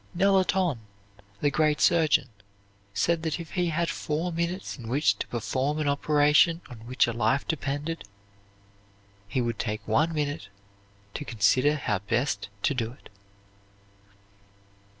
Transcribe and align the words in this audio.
Nelaton, 0.15 0.79
the 1.41 1.51
great 1.51 1.79
surgeon, 1.79 2.29
said 2.91 3.21
that 3.21 3.39
if 3.39 3.51
he 3.51 3.67
had 3.67 3.87
four 3.91 4.31
minutes 4.31 4.75
in 4.75 4.87
which 4.87 5.19
to 5.19 5.27
perform 5.27 5.77
an 5.77 5.87
operation 5.87 6.61
on 6.71 6.87
which 6.87 7.05
a 7.05 7.13
life 7.13 7.47
depended, 7.47 8.05
he 9.27 9.41
would 9.41 9.59
take 9.59 9.87
one 9.87 10.11
minute 10.11 10.47
to 11.13 11.23
consider 11.23 11.75
how 11.75 11.99
best 11.99 12.49
to 12.63 12.73
do 12.73 12.93
it. 12.93 13.09